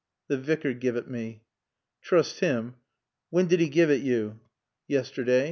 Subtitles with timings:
[0.31, 1.43] "T' Vicar give it mae."
[2.01, 2.73] "Troost'im!
[3.29, 4.39] Whan did 'e gie it yo?"
[4.89, 5.39] "Yasterda'."